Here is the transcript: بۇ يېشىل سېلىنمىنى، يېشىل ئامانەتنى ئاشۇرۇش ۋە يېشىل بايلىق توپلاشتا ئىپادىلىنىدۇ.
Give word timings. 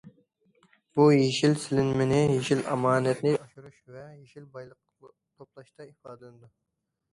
بۇ 0.99 1.03
يېشىل 1.15 1.53
سېلىنمىنى، 1.63 2.21
يېشىل 2.31 2.65
ئامانەتنى 2.73 3.35
ئاشۇرۇش 3.43 3.77
ۋە 3.99 4.07
يېشىل 4.09 4.49
بايلىق 4.57 5.15
توپلاشتا 5.15 5.91
ئىپادىلىنىدۇ. 5.93 6.53